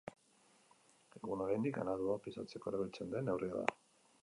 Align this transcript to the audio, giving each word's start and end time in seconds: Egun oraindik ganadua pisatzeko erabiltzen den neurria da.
Egun 1.19 1.43
oraindik 1.49 1.77
ganadua 1.77 2.17
pisatzeko 2.25 2.73
erabiltzen 2.73 3.15
den 3.15 3.29
neurria 3.31 3.63
da. 3.63 3.79